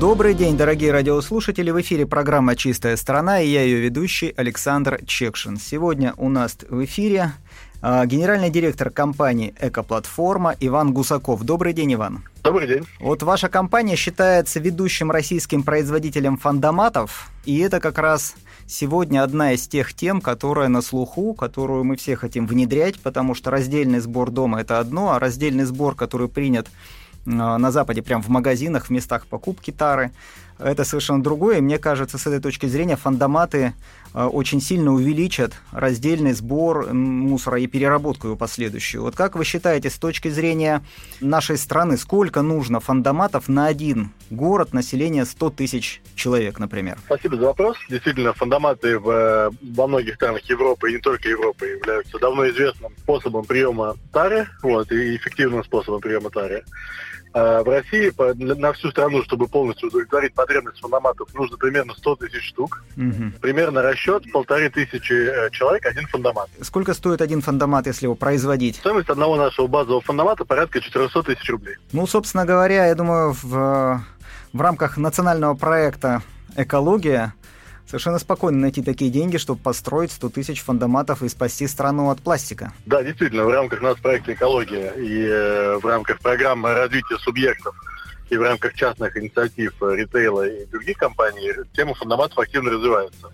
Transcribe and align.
Добрый 0.00 0.32
день, 0.32 0.56
дорогие 0.56 0.92
радиослушатели. 0.92 1.70
В 1.70 1.78
эфире 1.82 2.06
программа 2.06 2.56
«Чистая 2.56 2.96
страна» 2.96 3.42
и 3.42 3.48
я 3.48 3.62
ее 3.62 3.80
ведущий 3.80 4.32
Александр 4.34 4.98
Чекшин. 5.04 5.58
Сегодня 5.58 6.14
у 6.16 6.30
нас 6.30 6.56
в 6.70 6.82
эфире 6.86 7.32
а, 7.82 8.06
генеральный 8.06 8.48
директор 8.48 8.88
компании 8.88 9.54
«Экоплатформа» 9.60 10.56
Иван 10.58 10.94
Гусаков. 10.94 11.42
Добрый 11.42 11.74
день, 11.74 11.92
Иван. 11.92 12.24
Добрый 12.42 12.66
день. 12.66 12.86
Вот 12.98 13.22
ваша 13.22 13.50
компания 13.50 13.94
считается 13.94 14.58
ведущим 14.58 15.10
российским 15.10 15.62
производителем 15.62 16.38
фандоматов, 16.38 17.30
и 17.44 17.58
это 17.58 17.78
как 17.78 17.98
раз 17.98 18.36
сегодня 18.66 19.22
одна 19.22 19.52
из 19.52 19.68
тех 19.68 19.92
тем, 19.92 20.22
которая 20.22 20.68
на 20.68 20.80
слуху, 20.80 21.34
которую 21.34 21.84
мы 21.84 21.96
все 21.96 22.16
хотим 22.16 22.46
внедрять, 22.46 22.98
потому 23.00 23.34
что 23.34 23.50
раздельный 23.50 24.00
сбор 24.00 24.30
дома– 24.30 24.60
это 24.62 24.78
одно, 24.78 25.12
а 25.12 25.18
раздельный 25.18 25.64
сбор, 25.64 25.94
который 25.94 26.28
принят 26.28 26.68
на 27.26 27.70
Западе, 27.70 28.02
прям 28.02 28.22
в 28.22 28.28
магазинах, 28.28 28.86
в 28.86 28.90
местах 28.90 29.26
покупки 29.26 29.70
тары. 29.70 30.10
Это 30.62 30.84
совершенно 30.84 31.22
другое. 31.22 31.60
Мне 31.60 31.78
кажется, 31.78 32.18
с 32.18 32.26
этой 32.26 32.40
точки 32.40 32.66
зрения 32.66 32.96
фандоматы 32.96 33.72
а, 34.12 34.28
очень 34.28 34.60
сильно 34.60 34.92
увеличат 34.92 35.54
раздельный 35.72 36.32
сбор 36.32 36.92
мусора 36.92 37.60
и 37.60 37.66
переработку 37.66 38.26
его 38.28 38.36
последующую. 38.36 39.02
Вот 39.02 39.16
как 39.16 39.36
вы 39.36 39.44
считаете, 39.44 39.88
с 39.88 39.98
точки 39.98 40.28
зрения 40.28 40.84
нашей 41.20 41.56
страны, 41.56 41.96
сколько 41.96 42.42
нужно 42.42 42.80
фандоматов 42.80 43.48
на 43.48 43.66
один 43.66 44.10
город 44.30 44.72
населения 44.72 45.24
100 45.24 45.50
тысяч 45.50 46.02
человек, 46.14 46.58
например? 46.58 46.98
Спасибо 47.06 47.36
за 47.36 47.46
вопрос. 47.46 47.76
Действительно, 47.88 48.32
фандоматы 48.34 48.98
в, 48.98 49.52
во 49.62 49.86
многих 49.86 50.16
странах 50.16 50.42
Европы 50.44 50.90
и 50.90 50.94
не 50.94 51.00
только 51.00 51.28
Европы 51.28 51.66
являются 51.66 52.18
давно 52.18 52.48
известным 52.50 52.92
способом 52.98 53.44
приема 53.44 53.96
тары, 54.12 54.48
вот, 54.62 54.90
и 54.92 55.16
эффективным 55.16 55.64
способом 55.64 56.00
приема 56.00 56.30
тары. 56.30 56.64
А 57.32 57.62
в 57.62 57.68
России 57.68 58.12
на 58.34 58.72
всю 58.72 58.90
страну, 58.90 59.22
чтобы 59.22 59.46
полностью 59.46 59.88
удовлетворить 59.88 60.34
потребность 60.34 60.80
фандоматов, 60.80 61.32
нужно 61.34 61.56
примерно 61.56 61.94
100 61.94 62.16
тысяч 62.16 62.48
штук. 62.48 62.82
Угу. 62.96 63.32
Примерно 63.40 63.82
расчет 63.82 64.24
полторы 64.32 64.68
тысячи 64.70 65.12
э, 65.12 65.50
человек 65.50 65.86
один 65.86 66.06
фандомат. 66.06 66.48
Сколько 66.60 66.92
стоит 66.92 67.20
один 67.20 67.40
фандомат, 67.40 67.86
если 67.86 68.06
его 68.06 68.16
производить? 68.16 68.76
Стоимость 68.76 69.08
одного 69.08 69.36
нашего 69.36 69.68
базового 69.68 70.00
фандомата 70.00 70.44
порядка 70.44 70.80
400 70.80 71.22
тысяч 71.22 71.48
рублей. 71.48 71.76
Ну, 71.92 72.06
собственно 72.06 72.44
говоря, 72.44 72.86
я 72.86 72.94
думаю, 72.96 73.32
в, 73.40 74.02
в 74.52 74.60
рамках 74.60 74.96
национального 74.96 75.54
проекта 75.54 76.22
«Экология» 76.56 77.34
совершенно 77.90 78.20
спокойно 78.20 78.58
найти 78.58 78.82
такие 78.82 79.10
деньги, 79.10 79.36
чтобы 79.36 79.60
построить 79.60 80.12
100 80.12 80.30
тысяч 80.30 80.62
фандоматов 80.62 81.22
и 81.22 81.28
спасти 81.28 81.66
страну 81.66 82.10
от 82.10 82.20
пластика. 82.22 82.72
Да, 82.86 83.02
действительно, 83.02 83.44
в 83.44 83.50
рамках 83.50 83.82
нас 83.82 83.98
проекта 83.98 84.32
«Экология» 84.32 84.92
и 84.92 85.26
э, 85.26 85.76
в 85.76 85.84
рамках 85.84 86.20
программы 86.20 86.72
развития 86.72 87.18
субъектов 87.18 87.74
и 88.30 88.36
в 88.36 88.42
рамках 88.42 88.74
частных 88.74 89.16
инициатив 89.16 89.74
э, 89.82 89.96
ритейла 89.96 90.48
и 90.48 90.66
других 90.66 90.98
компаний 90.98 91.52
тема 91.74 91.94
фандоматов 91.94 92.38
активно 92.38 92.70
развивается. 92.70 93.32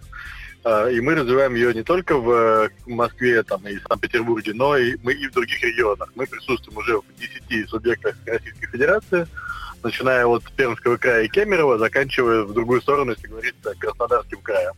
Э, 0.65 0.91
и 0.91 1.03
мы 1.03 1.15
развиваем 1.15 1.55
ее 1.55 1.75
не 1.75 1.83
только 1.83 2.17
в 2.17 2.31
э, 2.31 2.69
Москве 2.87 3.43
там, 3.43 3.61
и 3.69 3.79
Санкт-Петербурге, 3.87 4.53
но 4.55 4.77
и 4.79 4.97
мы 5.03 5.13
и 5.13 5.29
в 5.29 5.33
других 5.33 5.63
регионах. 5.63 6.11
Мы 6.15 6.27
присутствуем 6.27 6.79
уже 6.79 6.99
в 6.99 7.05
10 7.51 7.69
субъектах 7.69 8.17
Российской 8.25 8.67
Федерации– 8.69 9.27
начиная 9.83 10.27
от 10.27 10.45
Пермского 10.53 10.97
края 10.97 11.25
и 11.25 11.29
Кемерово, 11.29 11.79
заканчивая 11.79 12.43
в 12.43 12.53
другую 12.53 12.81
сторону, 12.81 13.13
если 13.13 13.29
говорить, 13.29 13.55
Краснодарским 13.79 14.41
краем. 14.41 14.73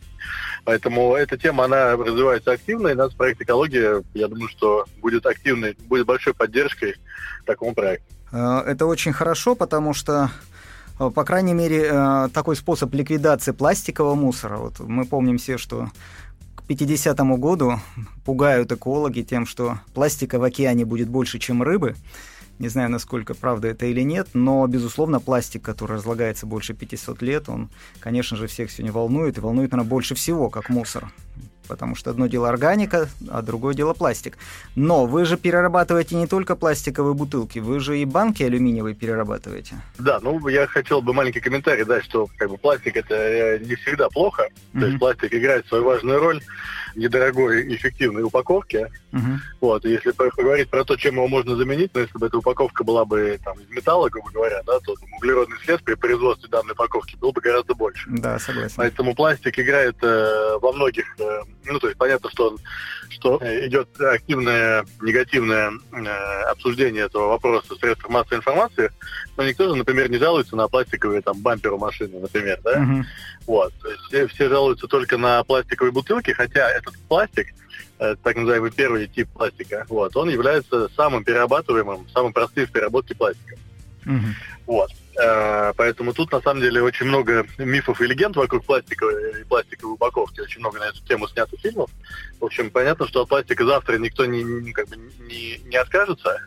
Поэтому 0.65 1.15
эта 1.15 1.37
тема, 1.37 1.65
она 1.65 1.95
развивается 1.95 2.51
активно, 2.51 2.89
и 2.89 2.93
наш 2.93 3.15
проект 3.15 3.41
«Экология», 3.41 4.03
я 4.13 4.27
думаю, 4.27 4.49
что 4.49 4.85
будет 5.01 5.25
активной, 5.25 5.75
будет 5.87 6.05
большой 6.05 6.33
поддержкой 6.33 6.95
такому 7.45 7.73
проекту. 7.73 8.05
Э, 8.31 8.61
это 8.65 8.85
очень 8.85 9.13
хорошо, 9.13 9.55
потому 9.55 9.93
что 9.93 10.29
э, 10.99 11.09
по 11.09 11.23
крайней 11.23 11.53
мере, 11.53 11.89
э, 11.91 12.29
такой 12.33 12.55
способ 12.55 12.93
ликвидации 12.93 13.51
пластикового 13.51 14.15
мусора. 14.15 14.57
Вот 14.57 14.79
мы 14.79 15.05
помним 15.05 15.37
все, 15.37 15.57
что 15.57 15.89
к 16.55 16.63
50 16.63 17.17
году 17.39 17.79
пугают 18.25 18.71
экологи 18.71 19.21
тем, 19.21 19.45
что 19.45 19.79
пластика 19.93 20.39
в 20.39 20.43
океане 20.43 20.85
будет 20.85 21.09
больше, 21.09 21.39
чем 21.39 21.63
рыбы. 21.63 21.95
Не 22.59 22.67
знаю, 22.67 22.89
насколько 22.89 23.33
правда 23.33 23.69
это 23.69 23.85
или 23.85 24.01
нет, 24.01 24.29
но, 24.33 24.67
безусловно, 24.67 25.19
пластик, 25.19 25.61
который 25.61 25.93
разлагается 25.93 26.45
больше 26.45 26.73
500 26.73 27.21
лет, 27.21 27.49
он, 27.49 27.69
конечно 27.99 28.35
же, 28.35 28.47
всех 28.47 28.69
сегодня 28.69 28.91
волнует, 28.91 29.37
и 29.37 29.41
волнует, 29.41 29.71
наверное, 29.71 29.89
больше 29.89 30.13
всего, 30.13 30.49
как 30.49 30.69
мусор 30.69 31.09
потому 31.69 31.95
что 31.95 32.09
одно 32.09 32.27
дело 32.27 32.49
органика, 32.49 33.07
а 33.29 33.41
другое 33.41 33.75
дело 33.75 33.93
пластик. 33.93 34.37
Но 34.75 35.05
вы 35.05 35.23
же 35.23 35.37
перерабатываете 35.37 36.15
не 36.15 36.27
только 36.27 36.55
пластиковые 36.55 37.13
бутылки, 37.13 37.59
вы 37.59 37.79
же 37.79 37.99
и 37.99 38.05
банки 38.05 38.43
алюминиевые 38.43 38.95
перерабатываете. 38.95 39.75
Да, 39.99 40.19
ну 40.19 40.45
я 40.47 40.65
хотел 40.65 41.01
бы 41.01 41.13
маленький 41.13 41.39
комментарий 41.39 41.85
дать, 41.85 42.03
что 42.05 42.27
как 42.37 42.49
бы 42.49 42.57
пластик 42.57 42.97
это 42.97 43.15
э, 43.15 43.59
не 43.59 43.75
всегда 43.75 44.09
плохо, 44.09 44.49
mm-hmm. 44.49 44.79
то 44.79 44.85
есть 44.87 44.99
пластик 44.99 45.33
играет 45.33 45.67
свою 45.67 45.83
важную 45.83 46.19
роль 46.19 46.41
недорогой 46.95 47.75
эффективной 47.75 48.23
упаковке. 48.23 48.91
Uh-huh. 49.11 49.37
Вот, 49.61 49.85
и 49.85 49.91
если 49.91 50.11
поговорить 50.11 50.69
про 50.69 50.83
то, 50.83 50.95
чем 50.95 51.15
его 51.15 51.27
можно 51.27 51.55
заменить, 51.55 51.91
ну, 51.93 52.01
если 52.01 52.17
бы 52.17 52.27
эта 52.27 52.37
упаковка 52.37 52.83
была 52.83 53.05
бы 53.05 53.39
там, 53.43 53.57
из 53.59 53.69
металла, 53.69 54.09
грубо 54.09 54.29
говоря, 54.31 54.61
да, 54.65 54.79
то 54.79 54.95
там, 54.95 55.13
углеродный 55.13 55.57
след 55.63 55.83
при 55.83 55.95
производстве 55.95 56.49
данной 56.49 56.73
упаковки 56.73 57.15
был 57.15 57.31
бы 57.31 57.41
гораздо 57.41 57.73
больше. 57.73 58.09
Да, 58.09 58.39
согласен. 58.39 58.75
Поэтому 58.77 59.15
пластик 59.15 59.57
играет 59.57 59.95
э, 60.01 60.57
во 60.61 60.71
многих 60.71 61.05
э, 61.19 61.41
ну, 61.69 61.79
то 61.79 61.87
есть 61.87 61.97
понятно, 61.97 62.29
что, 62.29 62.55
что 63.09 63.39
идет 63.65 63.89
активное 64.01 64.85
негативное 65.01 65.71
э, 65.91 66.07
обсуждение 66.49 67.05
этого 67.05 67.27
вопроса 67.27 67.75
в 67.75 67.79
средствах 67.79 68.09
массовой 68.09 68.37
информации, 68.37 68.91
но 69.37 69.43
никто 69.43 69.69
же, 69.69 69.75
например, 69.75 70.09
не 70.09 70.17
жалуется 70.17 70.55
на 70.55 70.67
пластиковые 70.67 71.21
там 71.21 71.39
бамперы 71.41 71.77
машины, 71.77 72.19
например, 72.19 72.59
да? 72.63 72.83
Uh-huh. 72.83 73.03
Вот. 73.45 73.73
Все, 74.07 74.27
все 74.27 74.49
жалуются 74.49 74.87
только 74.87 75.17
на 75.17 75.43
пластиковые 75.43 75.91
бутылки, 75.91 76.31
хотя 76.31 76.69
этот 76.89 77.01
пластик, 77.07 77.47
э, 77.99 78.15
так 78.21 78.35
называемый 78.35 78.71
первый 78.71 79.07
тип 79.07 79.29
пластика, 79.29 79.85
вот, 79.89 80.15
он 80.15 80.29
является 80.29 80.89
самым 80.89 81.23
перерабатываемым, 81.23 82.07
самым 82.09 82.33
простым 82.33 82.65
в 82.65 82.71
переработке 82.71 83.15
пластика. 83.15 83.55
Uh-huh. 84.05 84.33
Вот. 84.65 84.91
Э, 85.21 85.73
поэтому 85.75 86.13
тут, 86.13 86.31
на 86.31 86.41
самом 86.41 86.61
деле, 86.61 86.81
очень 86.81 87.05
много 87.05 87.45
мифов 87.57 87.99
и 88.01 88.07
легенд 88.07 88.35
вокруг 88.35 88.65
пластиковой 88.65 89.41
и 89.41 89.43
пластиковой 89.43 89.93
упаковки. 89.93 90.39
Очень 90.39 90.61
много 90.61 90.79
на 90.79 90.85
эту 90.85 91.03
тему 91.03 91.27
снято 91.27 91.57
фильмов. 91.57 91.89
В 92.39 92.45
общем, 92.45 92.69
понятно, 92.69 93.07
что 93.07 93.23
от 93.23 93.29
пластика 93.29 93.65
завтра 93.65 93.97
никто 93.97 94.25
не, 94.25 94.43
не, 94.43 94.71
как 94.71 94.87
бы 94.87 94.95
не, 94.95 95.59
не 95.65 95.75
откажется. 95.75 96.39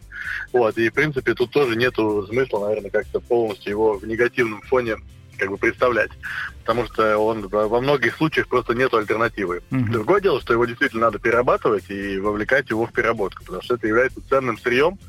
Вот. 0.52 0.78
И, 0.78 0.88
в 0.88 0.94
принципе, 0.94 1.34
тут 1.34 1.50
тоже 1.50 1.76
нету 1.76 2.26
смысла, 2.26 2.66
наверное, 2.66 2.90
как-то 2.90 3.20
полностью 3.20 3.70
его 3.70 3.94
в 3.94 4.06
негативном 4.06 4.62
фоне 4.62 4.96
как 5.42 5.50
бы 5.50 5.56
представлять, 5.56 6.12
потому 6.60 6.86
что 6.86 7.18
он 7.18 7.48
во 7.48 7.80
многих 7.80 8.14
случаях 8.14 8.46
просто 8.46 8.74
нет 8.74 8.94
альтернативы. 8.94 9.60
Mm-hmm. 9.70 9.90
Другое 9.90 10.20
дело, 10.20 10.40
что 10.40 10.52
его 10.52 10.64
действительно 10.66 11.06
надо 11.06 11.18
перерабатывать 11.18 11.90
и 11.90 12.18
вовлекать 12.18 12.70
его 12.70 12.86
в 12.86 12.92
переработку, 12.92 13.44
потому 13.44 13.60
что 13.62 13.74
это 13.74 13.88
является 13.88 14.20
ценным 14.28 14.56
сырьем, 14.56 15.00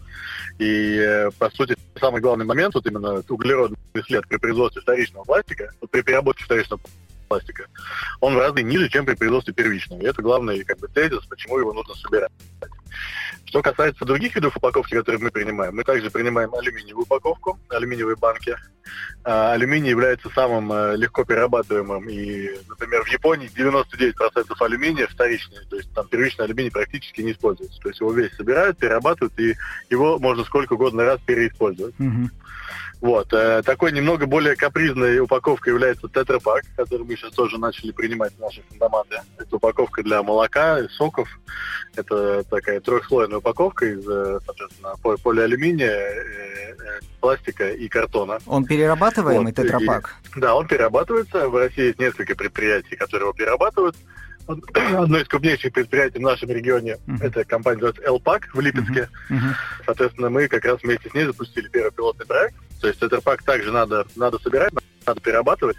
и, 0.57 0.97
э, 0.97 1.29
по 1.37 1.51
сути, 1.51 1.75
самый 1.99 2.19
главный 2.19 2.45
момент, 2.45 2.73
вот 2.73 2.87
именно 2.87 3.23
углеродный 3.29 3.77
след 4.07 4.27
при 4.27 4.37
производстве 4.37 4.81
вторичного 4.81 5.23
пластика, 5.23 5.71
вот 5.79 5.91
при 5.91 6.01
переработке 6.01 6.45
вторичного 6.45 6.81
пластика, 7.27 7.67
он 8.19 8.33
в 8.33 8.39
разы 8.39 8.63
ниже, 8.63 8.89
чем 8.89 9.05
при 9.05 9.13
производстве 9.13 9.53
первичного. 9.53 10.01
И 10.01 10.05
это 10.05 10.23
главный 10.23 10.63
как 10.63 10.79
бы, 10.79 10.87
тезис, 10.87 11.23
почему 11.27 11.59
его 11.59 11.73
нужно 11.73 11.93
собирать. 11.93 12.31
Что 13.53 13.61
касается 13.61 14.03
других 14.03 14.33
видов 14.35 14.57
упаковки, 14.57 14.95
которые 14.95 15.21
мы 15.21 15.29
принимаем, 15.29 15.75
мы 15.75 15.83
также 15.83 16.09
принимаем 16.09 16.51
алюминиевую 16.55 17.03
упаковку, 17.03 17.59
алюминиевые 17.69 18.15
банки. 18.15 18.57
А, 19.23 19.53
алюминий 19.53 19.91
является 19.91 20.27
самым 20.31 20.71
а, 20.71 20.95
легко 20.95 21.23
перерабатываемым. 21.23 22.09
И, 22.09 22.49
например, 22.67 23.03
в 23.03 23.09
Японии 23.09 23.51
99% 23.55 24.55
алюминия 24.59 25.05
вторичный, 25.05 25.59
то 25.69 25.75
есть 25.75 25.93
там 25.93 26.07
первичный 26.07 26.45
алюминий 26.45 26.71
практически 26.71 27.21
не 27.21 27.33
используется. 27.33 27.79
То 27.79 27.89
есть 27.89 28.01
его 28.01 28.11
весь 28.11 28.35
собирают, 28.35 28.79
перерабатывают, 28.79 29.39
и 29.39 29.53
его 29.91 30.17
можно 30.17 30.43
сколько 30.45 30.73
угодно 30.73 31.03
раз 31.03 31.19
переиспользовать. 31.23 31.93
Mm-hmm. 31.99 32.29
Вот. 33.03 33.33
Э, 33.33 33.61
такой 33.63 33.91
немного 33.91 34.25
более 34.27 34.55
капризной 34.55 35.19
упаковкой 35.19 35.73
является 35.73 36.07
тетрапак, 36.07 36.63
который 36.77 37.05
мы 37.05 37.17
сейчас 37.17 37.33
тоже 37.33 37.57
начали 37.57 37.91
принимать 37.91 38.31
в 38.33 38.39
наши 38.39 38.61
фундаматы. 38.69 39.17
Это 39.37 39.57
упаковка 39.57 40.01
для 40.03 40.23
молока, 40.23 40.79
соков. 40.87 41.27
Это 41.97 42.45
такая 42.45 42.79
трехслойная 42.79 43.39
упаковка 43.39 43.87
из, 43.87 44.07
э, 44.07 44.39
соответственно, 44.45 44.95
полиалюминия, 45.21 45.91
э, 45.91 46.75
пластика 47.19 47.71
и 47.73 47.89
картона. 47.89 48.39
Он 48.47 48.63
перерабатываемый 48.63 49.53
вот. 49.53 49.55
тетрапак? 49.61 50.15
И, 50.37 50.39
да, 50.39 50.55
он 50.55 50.65
перерабатывается. 50.65 51.49
В 51.49 51.57
России 51.57 51.87
есть 51.87 51.99
несколько 51.99 52.35
предприятий, 52.35 52.95
которые 52.95 53.25
его 53.25 53.33
перерабатывают. 53.33 53.97
Одно 54.47 55.19
из 55.19 55.27
крупнейших 55.27 55.73
предприятий 55.73 56.19
в 56.19 56.21
нашем 56.21 56.49
регионе 56.49 56.97
uh-huh. 57.07 57.25
это 57.25 57.45
компания 57.45 57.81
называется 57.81 58.11
ЛПАК 58.11 58.49
в 58.53 58.59
Липецке. 58.59 59.09
Uh-huh. 59.29 59.35
Uh-huh. 59.35 59.53
Соответственно, 59.85 60.29
мы 60.29 60.47
как 60.47 60.65
раз 60.65 60.81
вместе 60.83 61.09
с 61.09 61.13
ней 61.13 61.25
запустили 61.25 61.67
первый 61.69 61.91
пилотный 61.91 62.25
проект. 62.25 62.55
То 62.81 62.87
есть 62.87 63.01
этот 63.01 63.23
пак 63.23 63.43
также 63.43 63.71
надо, 63.71 64.05
надо 64.15 64.39
собирать, 64.39 64.73
надо 65.05 65.21
перерабатывать. 65.21 65.77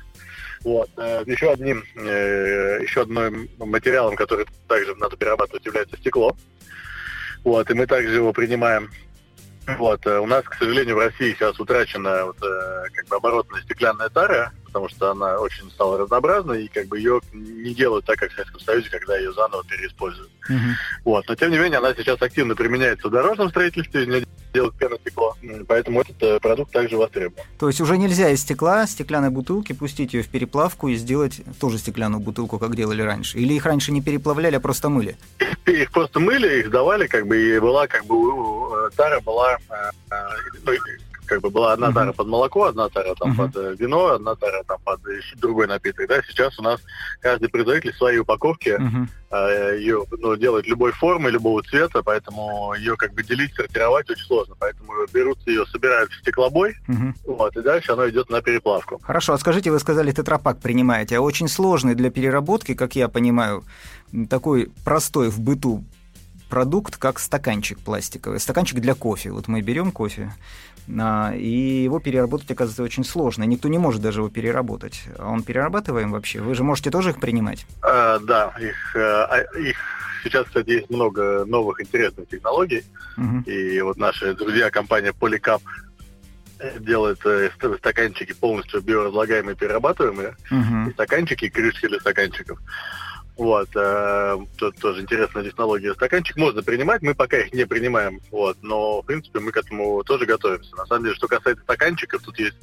Вот. 0.63 0.91
Э, 0.97 1.23
еще 1.27 1.53
одним, 1.53 1.85
э, 1.97 2.79
еще 2.83 3.03
одним 3.03 3.49
материалом, 3.59 4.17
который 4.17 4.47
также 4.67 4.95
надо 4.97 5.17
перерабатывать, 5.17 5.67
является 5.67 5.97
стекло. 5.99 6.35
Вот, 7.45 7.71
и 7.71 7.75
мы 7.75 7.87
также 7.87 8.15
его 8.15 8.33
принимаем 8.33 8.91
вот. 9.79 10.07
Э, 10.07 10.19
у 10.19 10.27
нас, 10.27 10.45
к 10.45 10.55
сожалению, 10.55 10.97
в 10.97 11.01
России 11.01 11.33
сейчас 11.33 11.59
утрачена 11.59 12.27
вот, 12.27 12.37
э, 12.43 12.85
как 12.93 13.09
бы 13.09 13.17
оборотная 13.17 13.63
стеклянная 13.63 14.09
тара, 14.09 14.53
потому 14.67 14.89
что 14.89 15.13
она 15.13 15.39
очень 15.39 15.71
стала 15.71 15.99
разнообразной, 15.99 16.65
и 16.65 16.69
как 16.69 16.87
бы 16.89 16.99
ее 16.99 17.21
не 17.33 17.75
делают 17.75 18.05
так, 18.05 18.19
как 18.19 18.33
в 18.33 18.35
Советском 18.35 18.61
Союзе, 18.61 18.91
когда 18.91 19.17
ее 19.17 19.33
заново 19.33 19.65
переиспользуют. 19.65 20.31
Uh-huh. 20.51 20.73
Вот. 21.05 21.25
Но, 21.29 21.35
тем 21.35 21.51
не 21.51 21.59
менее, 21.59 21.79
она 21.79 21.95
сейчас 21.95 22.21
активно 22.21 22.55
применяется 22.55 23.09
в 23.09 23.11
дорожном 23.11 23.51
строительстве, 23.51 24.27
делают 24.55 24.77
пеностекло, 24.77 25.37
поэтому 25.67 26.01
этот 26.01 26.23
э, 26.23 26.39
продукт 26.41 26.73
также 26.73 26.97
востребован. 26.97 27.45
То 27.59 27.67
есть 27.67 27.81
уже 27.81 27.99
нельзя 27.99 28.31
из 28.31 28.41
стекла, 28.41 28.87
стеклянной 28.87 29.31
бутылки, 29.31 29.73
пустить 29.73 30.15
ее 30.15 30.23
в 30.23 30.29
переплавку 30.29 30.89
и 30.89 30.95
сделать 30.95 31.41
тоже 31.61 31.79
стеклянную 31.79 32.21
бутылку, 32.21 32.59
как 32.59 32.77
делали 32.77 33.03
раньше? 33.03 33.39
Или 33.39 33.55
их 33.55 33.67
раньше 33.67 33.91
не 33.91 34.01
переплавляли, 34.01 34.57
а 34.57 34.61
просто 34.61 34.89
мыли? 34.89 35.17
Их 35.67 35.91
просто 35.91 36.21
мыли, 36.21 36.61
их 36.61 36.71
давали, 36.71 37.07
как 37.07 37.27
бы, 37.27 37.41
и 37.41 37.59
была, 37.59 37.87
как 37.87 38.05
бы, 38.05 38.15
тара 38.91 39.21
была 39.21 39.59
Э, 39.71 39.91
э, 40.11 40.17
ну, 40.65 40.73
как 41.27 41.41
бы 41.41 41.49
была 41.49 41.73
одна 41.73 41.91
тара 41.91 42.13
под 42.13 42.27
молоко, 42.27 42.65
одна 42.65 42.91
тара 42.91 43.15
там 43.15 43.35
под 43.35 43.57
э, 43.57 43.75
вино, 43.79 44.09
одна 44.09 44.35
тара 44.35 44.63
там 44.65 44.79
под 44.85 45.01
другой 45.37 45.67
напиток. 45.67 46.07
Да, 46.07 46.21
сейчас 46.29 46.59
у 46.59 46.63
нас 46.63 46.83
каждый 47.21 47.49
производитель 47.49 47.95
свои 47.95 48.19
упаковки 48.19 48.79
ее 49.79 50.05
ну, 50.19 50.37
делает 50.37 50.67
любой 50.67 50.93
формы, 50.93 51.31
любого 51.31 51.63
цвета, 51.63 52.03
поэтому 52.03 52.75
ее 52.77 52.95
как 52.97 53.15
бы 53.15 53.23
делить, 53.23 53.55
сортировать 53.55 54.09
очень 54.11 54.27
сложно. 54.27 54.55
Поэтому 54.61 54.93
берут 55.15 55.39
ее, 55.47 55.65
собирают 55.67 56.11
в 56.11 56.21
стеклобой, 56.21 56.77
вот, 57.25 57.57
и 57.57 57.63
дальше 57.63 57.93
оно 57.93 58.09
идет 58.09 58.29
на 58.29 58.43
переплавку. 58.43 59.01
Хорошо, 59.03 59.33
а 59.33 59.39
скажите, 59.39 59.71
вы 59.71 59.81
сказали, 59.81 60.13
тетрапак 60.13 60.61
принимаете, 60.61 61.17
а 61.17 61.21
очень 61.23 61.49
сложный 61.49 61.95
для 61.95 62.11
переработки, 62.11 62.75
как 62.75 62.97
я 62.97 63.09
понимаю, 63.09 63.65
такой 64.29 64.71
простой 64.85 65.31
в 65.31 65.41
быту 65.41 65.83
продукт, 66.49 66.97
как 66.97 67.19
стаканчик 67.19 67.79
пластиковый. 67.79 68.41
Стаканчик 68.41 68.79
для 68.81 68.95
кофе. 68.95 69.31
Вот 69.31 69.49
мы 69.49 69.61
берем 69.61 69.93
кофе, 69.93 70.33
а, 70.99 71.33
и 71.35 71.85
его 71.85 72.01
переработать, 72.01 72.51
оказывается, 72.51 72.83
очень 72.83 73.05
сложно. 73.05 73.45
Никто 73.45 73.69
не 73.69 73.79
может 73.79 74.03
даже 74.03 74.21
его 74.21 74.29
переработать. 74.29 75.03
А 75.19 75.31
он 75.31 75.43
перерабатываем 75.43 76.13
вообще? 76.13 76.41
Вы 76.41 76.55
же 76.55 76.63
можете 76.63 76.91
тоже 76.91 77.11
их 77.11 77.21
принимать? 77.21 77.67
А, 77.83 78.19
да, 78.21 78.53
их, 78.61 78.97
а, 78.97 79.43
их 79.59 79.77
сейчас, 80.23 80.47
кстати, 80.47 80.71
есть 80.71 80.91
много 80.91 81.45
новых 81.47 81.81
интересных 81.81 82.29
технологий. 82.29 82.85
Угу. 83.17 83.51
И 83.51 83.81
вот 83.81 83.97
наши 83.97 84.35
друзья, 84.35 84.71
компания 84.71 85.13
Polycap, 85.13 85.61
делает 86.81 87.19
э, 87.27 87.51
стаканчики 87.79 88.33
полностью 88.33 88.81
биоразлагаемые, 88.81 89.57
перерабатываемые, 89.57 90.37
угу. 90.51 90.89
и 90.89 90.93
стаканчики, 90.93 91.47
и 91.47 91.51
крышки 91.51 91.89
для 91.89 92.01
стаканчиков. 92.01 92.59
Вот, 93.37 93.69
э, 93.75 94.39
тут 94.57 94.77
тоже 94.77 95.03
интересная 95.03 95.43
технология. 95.43 95.93
Стаканчик 95.95 96.37
можно 96.37 96.63
принимать, 96.63 97.03
мы 97.03 97.15
пока 97.15 97.39
их 97.39 97.53
не 97.53 97.67
принимаем, 97.67 98.21
вот, 98.31 98.57
но, 98.63 99.03
в 99.03 99.07
принципе, 99.07 99.41
мы 99.41 99.51
к 99.51 99.57
этому 99.57 100.05
тоже 100.05 100.25
готовимся. 100.25 100.75
На 100.77 100.87
самом 100.87 101.05
деле, 101.05 101.17
что 101.17 101.27
касается 101.27 101.65
стаканчиков, 101.65 102.23
тут 102.23 102.39
есть 102.39 102.57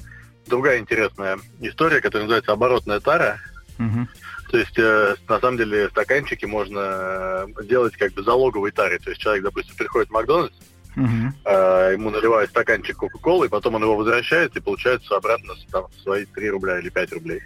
другая 0.46 0.78
интересная 0.78 1.38
история, 1.60 2.00
которая 2.00 2.24
называется 2.24 2.52
оборотная 2.52 3.00
тара. 3.00 3.38
Угу. 3.78 4.08
То 4.50 4.58
есть, 4.58 4.78
э, 4.78 5.14
на 5.28 5.40
самом 5.40 5.58
деле, 5.58 5.90
стаканчики 5.90 6.46
можно 6.46 7.46
делать 7.64 7.96
как 7.96 8.12
бы 8.12 8.22
залоговой 8.22 8.70
таре. 8.70 8.98
То 8.98 9.10
есть, 9.10 9.20
человек, 9.20 9.44
допустим, 9.44 9.76
приходит 9.76 10.08
в 10.08 10.12
Макдональдс, 10.12 10.56
Uh-huh. 10.94 11.32
Э, 11.46 11.92
ему 11.94 12.10
наливают 12.10 12.50
стаканчик 12.50 12.98
Кока-Колы, 12.98 13.48
потом 13.48 13.76
он 13.76 13.82
его 13.82 13.96
возвращает, 13.96 14.54
и 14.56 14.60
получается 14.60 15.16
обратно 15.16 15.54
там, 15.70 15.86
свои 16.02 16.26
3 16.26 16.50
рубля 16.50 16.78
или 16.80 16.90
5 16.90 17.12
рублей. 17.14 17.40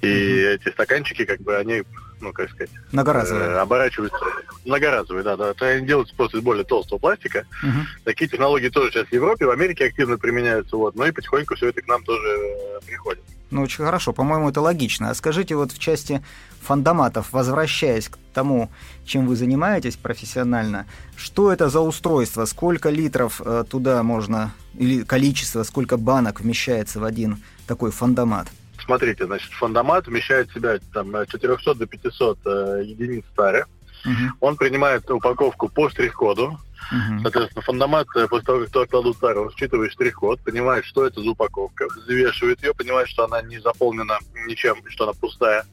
И 0.00 0.06
uh-huh. 0.06 0.54
эти 0.54 0.68
стаканчики, 0.70 1.24
как 1.24 1.40
бы, 1.40 1.56
они 1.56 1.82
ну, 2.22 2.32
как 2.32 2.50
сказать... 2.50 2.70
Многоразовые. 2.92 3.50
Э, 3.50 3.58
оборачиваются. 3.58 4.18
Многоразовые, 4.64 5.24
да, 5.24 5.36
да. 5.36 5.50
Это 5.50 5.66
они 5.66 5.86
делаются 5.86 6.14
просто 6.14 6.38
из 6.38 6.42
более 6.42 6.64
толстого 6.64 6.98
пластика. 6.98 7.44
Угу. 7.62 7.78
Такие 8.04 8.30
технологии 8.30 8.68
тоже 8.68 8.90
сейчас 8.90 9.08
в 9.08 9.12
Европе, 9.12 9.44
в 9.44 9.50
Америке 9.50 9.86
активно 9.86 10.16
применяются, 10.16 10.76
вот. 10.76 10.94
Но 10.94 11.04
и 11.04 11.10
потихоньку 11.10 11.56
все 11.56 11.68
это 11.68 11.82
к 11.82 11.88
нам 11.88 12.02
тоже 12.04 12.28
э, 12.28 12.86
приходит. 12.86 13.22
Ну, 13.50 13.62
очень 13.62 13.84
хорошо. 13.84 14.12
По-моему, 14.12 14.48
это 14.48 14.60
логично. 14.62 15.10
А 15.10 15.14
скажите, 15.14 15.56
вот 15.56 15.72
в 15.72 15.78
части 15.78 16.24
фандоматов, 16.60 17.32
возвращаясь 17.32 18.08
к 18.08 18.16
тому, 18.32 18.70
чем 19.04 19.26
вы 19.26 19.36
занимаетесь 19.36 19.96
профессионально, 19.96 20.86
что 21.16 21.52
это 21.52 21.68
за 21.68 21.80
устройство? 21.80 22.46
Сколько 22.46 22.88
литров 22.88 23.42
э, 23.44 23.64
туда 23.68 24.02
можно, 24.02 24.54
или 24.74 25.02
количество, 25.02 25.64
сколько 25.64 25.96
банок 25.96 26.40
вмещается 26.40 27.00
в 27.00 27.04
один 27.04 27.42
такой 27.66 27.90
фандомат? 27.90 28.48
Смотрите, 28.84 29.26
значит, 29.26 29.52
фандомат 29.52 30.06
вмещает 30.06 30.50
в 30.50 30.54
себя 30.54 30.78
там, 30.92 31.14
от 31.14 31.28
400 31.28 31.74
до 31.74 31.86
500 31.86 32.38
э, 32.44 32.82
единиц 32.84 33.24
тары. 33.36 33.66
Uh-huh. 34.04 34.30
Он 34.40 34.56
принимает 34.56 35.08
упаковку 35.08 35.68
по 35.68 35.88
штрих-коду. 35.88 36.58
Uh-huh. 36.92 37.22
Соответственно, 37.22 37.62
фандомат, 37.62 38.08
э, 38.16 38.26
после 38.26 38.46
того, 38.46 38.60
как 38.60 38.70
туда 38.70 38.86
кладут 38.86 39.18
тару, 39.20 39.44
он 39.44 39.50
считывает 39.52 39.92
штрих-код, 39.92 40.40
понимает, 40.40 40.84
что 40.84 41.06
это 41.06 41.22
за 41.22 41.30
упаковка, 41.30 41.86
взвешивает 41.88 42.62
ее, 42.62 42.74
понимает, 42.74 43.08
что 43.08 43.24
она 43.24 43.40
не 43.42 43.60
заполнена 43.60 44.18
ничем, 44.46 44.76
что 44.88 45.04
она 45.04 45.12
пустая. 45.12 45.64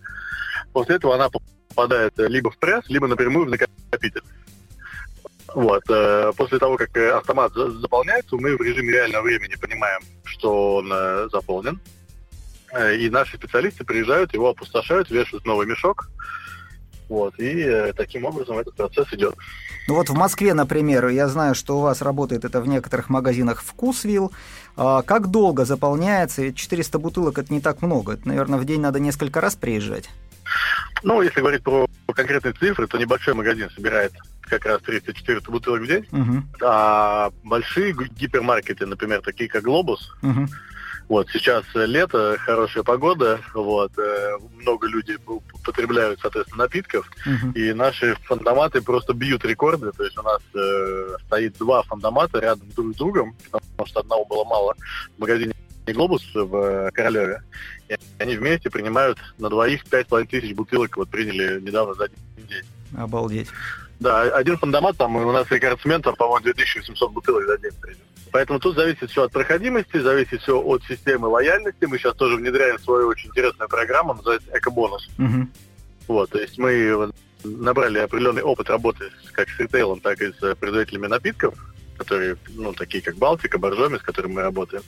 После 0.71 0.97
этого 0.97 1.15
она 1.15 1.29
попадает 1.69 2.13
либо 2.17 2.51
в 2.51 2.57
пресс, 2.59 2.83
либо 2.89 3.07
напрямую 3.07 3.47
в 3.47 3.49
накопитель. 3.49 4.23
Вот. 5.55 5.83
Э, 5.89 6.31
после 6.37 6.59
того, 6.59 6.77
как 6.77 6.95
автомат 6.95 7.53
заполняется, 7.53 8.35
мы 8.35 8.55
в 8.55 8.61
режиме 8.61 8.93
реального 8.93 9.23
времени 9.23 9.55
понимаем, 9.55 10.01
что 10.25 10.75
он 10.75 10.91
э, 10.93 11.27
заполнен. 11.31 11.79
Э, 12.73 12.95
и 12.95 13.09
наши 13.09 13.37
специалисты 13.37 13.83
приезжают, 13.83 14.33
его 14.33 14.49
опустошают, 14.49 15.09
вешают 15.09 15.45
новый 15.45 15.67
мешок. 15.67 16.09
Вот, 17.07 17.39
и 17.39 17.61
э, 17.61 17.93
таким 17.93 18.25
образом 18.25 18.59
этот 18.59 18.75
процесс 18.75 19.11
идет. 19.13 19.35
Ну 19.87 19.95
вот 19.95 20.09
в 20.09 20.13
Москве, 20.13 20.53
например, 20.53 21.07
я 21.07 21.27
знаю, 21.27 21.55
что 21.55 21.79
у 21.79 21.81
вас 21.81 22.03
работает 22.03 22.45
это 22.45 22.61
в 22.61 22.67
некоторых 22.67 23.09
магазинах 23.09 23.63
«Вкусвилл». 23.63 24.31
А 24.77 25.01
как 25.01 25.27
долго 25.27 25.65
заполняется? 25.65 26.53
400 26.53 26.99
бутылок– 26.99 27.37
это 27.39 27.51
не 27.51 27.59
так 27.59 27.81
много. 27.81 28.13
Это, 28.13 28.27
наверное, 28.27 28.59
в 28.59 28.65
день 28.65 28.81
надо 28.81 28.99
несколько 28.99 29.41
раз 29.41 29.55
приезжать. 29.55 30.09
Ну, 31.01 31.21
если 31.23 31.39
говорить 31.39 31.63
про 31.63 31.87
конкретные 32.13 32.53
цифры, 32.53 32.85
то 32.85 32.97
небольшой 32.97 33.33
магазин 33.33 33.69
собирает 33.71 34.13
как 34.41 34.65
раз 34.65 34.81
300-400 34.81 35.49
бутылок 35.49 35.81
в 35.81 35.87
день. 35.87 36.05
Угу. 36.11 36.43
А 36.63 37.31
большие 37.43 37.93
гипермаркеты, 37.93 38.85
например, 38.85 39.21
такие 39.21 39.49
как 39.49 39.63
«Глобус», 39.63 40.11
угу 40.21 40.47
вот, 41.09 41.27
сейчас 41.33 41.65
лето, 41.73 42.37
хорошая 42.39 42.83
погода, 42.83 43.39
вот, 43.55 43.91
э, 43.97 44.37
много 44.53 44.87
людей 44.87 45.17
потребляют, 45.65 46.19
соответственно, 46.21 46.63
напитков, 46.65 47.09
uh-huh. 47.25 47.53
и 47.55 47.73
наши 47.73 48.15
фандоматы 48.25 48.81
просто 48.81 49.13
бьют 49.13 49.43
рекорды, 49.43 49.91
то 49.91 50.03
есть 50.03 50.17
у 50.19 50.21
нас 50.21 50.39
э, 50.53 51.17
стоит 51.25 51.57
два 51.57 51.81
фандомата 51.81 52.39
рядом 52.39 52.69
друг 52.75 52.93
с 52.93 52.97
другом, 52.97 53.35
потому 53.51 53.87
что 53.87 54.01
одного 54.01 54.23
было 54.25 54.43
мало 54.43 54.75
в 55.17 55.19
магазине 55.19 55.53
«Глобус» 55.87 56.23
в 56.35 56.55
э, 56.55 56.91
Королеве, 56.91 57.41
и 57.89 57.95
они 58.19 58.37
вместе 58.37 58.69
принимают 58.69 59.17
на 59.39 59.49
двоих 59.49 59.83
5,5 59.85 60.27
тысяч 60.27 60.53
бутылок, 60.53 60.95
вот 60.95 61.09
приняли 61.09 61.59
недавно 61.59 61.95
за 61.95 62.03
один 62.03 62.19
день. 62.47 62.63
Обалдеть. 62.95 63.47
Да, 63.99 64.21
один 64.21 64.57
фандомат, 64.57 64.95
там 64.97 65.15
у 65.15 65.31
нас 65.31 65.49
рекордсмен, 65.49 66.03
там, 66.03 66.15
по-моему, 66.15 66.43
2800 66.43 67.11
бутылок 67.11 67.45
за 67.47 67.57
день 67.57 67.73
принял. 67.81 67.99
Поэтому 68.31 68.59
тут 68.59 68.75
зависит 68.75 69.09
все 69.09 69.23
от 69.23 69.31
проходимости, 69.31 69.97
зависит 69.97 70.41
все 70.41 70.59
от 70.59 70.83
системы 70.83 71.27
лояльности. 71.27 71.85
Мы 71.85 71.97
сейчас 71.97 72.15
тоже 72.15 72.35
внедряем 72.35 72.77
свою 72.79 73.07
очень 73.07 73.29
интересную 73.29 73.69
программу, 73.69 74.13
называется 74.13 74.49
«Экобонус». 74.53 75.09
Угу. 75.17 75.47
Вот, 76.07 76.29
то 76.31 76.39
есть 76.39 76.57
мы 76.57 77.11
набрали 77.43 77.99
определенный 77.99 78.41
опыт 78.41 78.69
работы 78.69 79.11
как 79.31 79.49
с 79.49 79.59
ритейлом, 79.59 79.99
так 79.99 80.21
и 80.21 80.31
с 80.31 80.55
производителями 80.55 81.07
напитков, 81.07 81.55
которые, 81.97 82.37
ну, 82.49 82.73
такие 82.73 83.03
как 83.03 83.15
Балтика, 83.15 83.57
Боржоми, 83.57 83.97
с 83.97 84.01
которыми 84.01 84.33
мы 84.33 84.41
работаем. 84.41 84.83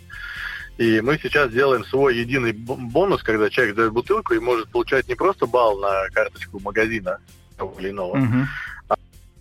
И 0.78 1.02
мы 1.02 1.20
сейчас 1.22 1.52
делаем 1.52 1.84
свой 1.86 2.18
единый 2.18 2.54
бонус, 2.54 3.22
когда 3.24 3.50
человек 3.50 3.76
дает 3.76 3.92
бутылку 3.92 4.34
и 4.34 4.40
может 4.40 4.70
получать 4.70 5.08
не 5.08 5.16
просто 5.16 5.46
балл 5.46 5.80
на 5.80 6.08
карточку 6.14 6.60
магазина 6.60 7.20
того 7.58 7.76
или 7.80 7.92
иного, 7.92 8.18
uh-huh 8.18 8.46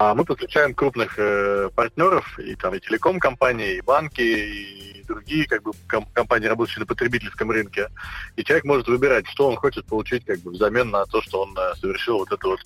А 0.01 0.15
мы 0.15 0.25
подключаем 0.25 0.73
крупных 0.73 1.19
э, 1.19 1.69
партнеров, 1.75 2.39
и 2.39 2.55
там 2.55 2.75
и 2.75 2.81
телеком-компании, 2.81 3.77
и 3.77 3.81
банки, 3.83 4.23
и 4.23 5.05
другие 5.07 5.47
как 5.47 5.63
бы 5.63 5.73
ком- 5.87 6.09
компании, 6.15 6.47
работающие 6.47 6.81
на 6.81 6.87
потребительском 6.87 7.51
рынке. 7.51 7.87
И 8.35 8.43
человек 8.43 8.65
может 8.65 8.89
выбирать, 8.89 9.27
что 9.29 9.47
он 9.47 9.57
хочет 9.57 9.85
получить 9.85 10.25
как 10.25 10.39
бы 10.41 10.53
взамен 10.53 10.89
на 10.89 11.05
то, 11.05 11.21
что 11.21 11.43
он 11.43 11.55
э, 11.55 11.75
совершил 11.79 12.17
вот 12.17 12.33
это 12.33 12.49
вот 12.49 12.61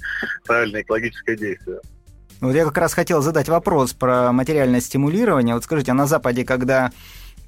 правильное 0.47 0.83
экологическое 0.83 1.37
действие. 1.37 1.81
Вот 2.41 2.55
я 2.55 2.65
как 2.65 2.79
раз 2.79 2.95
хотел 2.95 3.21
задать 3.21 3.49
вопрос 3.49 3.95
про 3.95 4.31
материальное 4.31 4.81
стимулирование. 4.81 5.57
Вот 5.57 5.65
скажите, 5.65 5.91
а 5.91 5.95
на 5.95 6.07
Западе, 6.07 6.45
когда 6.45 6.93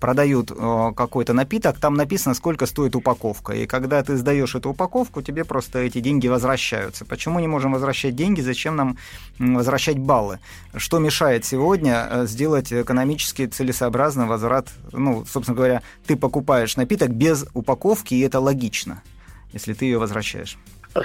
продают 0.00 0.50
э, 0.50 0.92
какой-то 0.96 1.32
напиток, 1.32 1.78
там 1.78 1.94
написано, 1.94 2.34
сколько 2.34 2.66
стоит 2.66 2.94
упаковка. 2.96 3.52
И 3.52 3.66
когда 3.66 4.02
ты 4.02 4.16
сдаешь 4.16 4.54
эту 4.54 4.70
упаковку, 4.70 5.22
тебе 5.22 5.44
просто 5.44 5.80
эти 5.80 6.00
деньги 6.00 6.28
возвращаются. 6.28 7.04
Почему 7.04 7.40
не 7.40 7.48
можем 7.48 7.72
возвращать 7.72 8.14
деньги? 8.14 8.40
Зачем 8.40 8.76
нам 8.76 8.98
возвращать 9.38 9.98
баллы? 9.98 10.38
Что 10.76 10.98
мешает 10.98 11.44
сегодня 11.44 12.06
э, 12.10 12.26
сделать 12.26 12.72
экономически 12.72 13.46
целесообразный 13.46 14.26
возврат? 14.26 14.68
Ну, 14.92 15.24
собственно 15.24 15.56
говоря, 15.56 15.82
ты 16.06 16.16
покупаешь 16.16 16.76
напиток 16.76 17.10
без 17.10 17.46
упаковки, 17.54 18.14
и 18.14 18.20
это 18.20 18.40
логично, 18.40 19.02
если 19.52 19.72
ты 19.72 19.86
ее 19.86 19.98
возвращаешь. 19.98 20.58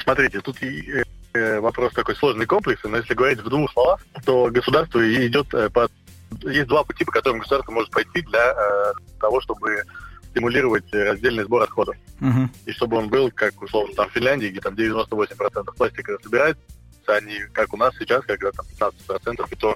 Смотрите, 0.03 0.39
тут 0.41 0.57
э, 0.62 1.60
вопрос 1.60 1.93
такой 1.93 2.15
сложный 2.15 2.45
комплекс, 2.45 2.81
но 2.83 2.98
если 2.98 3.13
говорить 3.13 3.39
в 3.39 3.50
двух 3.50 3.71
словах, 3.71 4.01
то 4.25 4.50
государство 4.50 5.00
идет 5.27 5.48
по 5.74 5.89
есть 6.43 6.67
два 6.67 6.83
пути, 6.83 7.05
по 7.05 7.11
которым 7.11 7.39
государство 7.39 7.71
может 7.71 7.91
пойти 7.91 8.21
для 8.21 8.53
э, 8.53 8.93
того, 9.19 9.41
чтобы 9.41 9.83
стимулировать 10.31 10.85
раздельный 10.93 11.43
сбор 11.43 11.63
отходов. 11.63 11.95
Uh-huh. 12.19 12.47
И 12.65 12.71
чтобы 12.71 12.97
он 12.97 13.09
был, 13.09 13.31
как 13.31 13.61
условно, 13.61 13.93
там 13.95 14.09
в 14.09 14.13
Финляндии, 14.13 14.47
где 14.47 14.61
там 14.61 14.73
98% 14.73 15.75
пластика 15.75 16.17
собирается, 16.23 16.63
а 17.07 17.19
не 17.19 17.39
как 17.51 17.73
у 17.73 17.77
нас 17.77 17.93
сейчас, 18.00 18.23
когда 18.25 18.51
там 18.51 18.65
15%, 19.09 19.47
и 19.51 19.55
то 19.55 19.75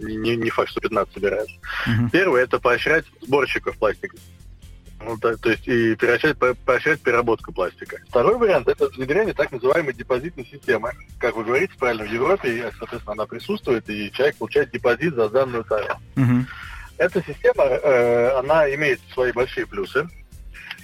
не, 0.00 0.36
не 0.36 0.50
факт, 0.50 0.70
что 0.70 0.80
15 0.80 1.14
собирают. 1.14 1.48
Uh-huh. 1.48 2.10
Первое– 2.10 2.42
это 2.44 2.58
поощрять 2.58 3.04
сборщиков 3.22 3.78
пластика. 3.78 4.16
Ну, 5.04 5.18
то, 5.18 5.36
то 5.36 5.50
есть 5.50 5.66
и 5.68 5.94
поощрять, 5.96 6.36
поощрять 6.64 7.00
переработку 7.00 7.52
пластика. 7.52 7.98
Второй 8.08 8.38
вариант– 8.38 8.68
это 8.68 8.88
внедрение 8.88 9.34
так 9.34 9.52
называемой 9.52 9.92
депозитной 9.92 10.46
системы. 10.46 10.92
Как 11.18 11.36
вы 11.36 11.44
говорите 11.44 11.74
правильно, 11.78 12.04
в 12.04 12.12
Европе, 12.12 12.72
соответственно, 12.78 13.12
она 13.12 13.26
присутствует, 13.26 13.88
и 13.90 14.10
человек 14.12 14.36
получает 14.36 14.70
депозит 14.70 15.14
за 15.14 15.28
данную 15.28 15.64
тару. 15.64 15.94
Угу. 16.16 16.46
Эта 16.96 17.22
система, 17.22 17.64
э, 17.64 18.38
она 18.38 18.72
имеет 18.74 19.00
свои 19.12 19.32
большие 19.32 19.66
плюсы, 19.66 20.08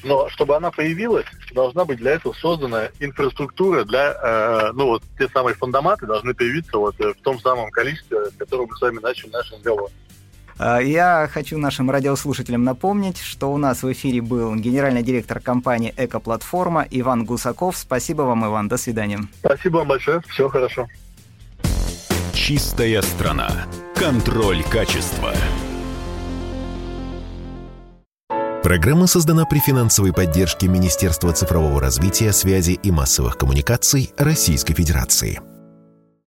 но 0.02 0.28
чтобы 0.28 0.56
она 0.56 0.70
появилась, 0.70 1.26
должна 1.52 1.84
быть 1.84 1.98
для 1.98 2.12
этого 2.12 2.32
создана 2.32 2.88
инфраструктура 2.98 3.84
для, 3.84 4.12
э, 4.12 4.72
ну 4.74 4.86
вот 4.86 5.02
те 5.18 5.28
самые 5.28 5.54
фундаматы 5.54 6.06
должны 6.06 6.34
появиться 6.34 6.76
вот 6.78 6.98
в 6.98 7.22
том 7.22 7.38
самом 7.40 7.70
количестве, 7.70 8.26
с 8.26 8.36
которого 8.36 8.66
мы 8.66 8.76
с 8.76 8.80
вами 8.80 8.98
начали 9.00 9.30
наш 9.30 9.50
разговор. 9.52 9.90
А, 10.62 10.78
я 10.78 11.26
хочу 11.32 11.56
нашим 11.56 11.90
радиослушателям 11.90 12.64
напомнить, 12.64 13.18
что 13.18 13.50
у 13.50 13.56
нас 13.56 13.82
в 13.82 13.90
эфире 13.92 14.20
был 14.20 14.54
генеральный 14.56 15.02
директор 15.02 15.40
компании 15.40 15.94
«Экоплатформа» 15.96 16.86
Иван 16.90 17.24
Гусаков. 17.24 17.78
Спасибо 17.78 18.22
вам, 18.22 18.44
Иван. 18.44 18.68
До 18.68 18.76
свидания. 18.76 19.20
Спасибо 19.38 19.78
вам 19.78 19.88
большое. 19.88 20.20
Все 20.28 20.50
хорошо. 20.50 20.86
Чистая 22.34 23.00
страна. 23.00 23.50
Контроль 23.94 24.62
качества. 24.64 25.32
Программа 28.62 29.06
создана 29.06 29.46
при 29.46 29.60
финансовой 29.60 30.12
поддержке 30.12 30.68
Министерства 30.68 31.32
цифрового 31.32 31.80
развития, 31.80 32.34
связи 32.34 32.72
и 32.72 32.90
массовых 32.90 33.38
коммуникаций 33.38 34.12
Российской 34.18 34.74
Федерации. 34.74 35.40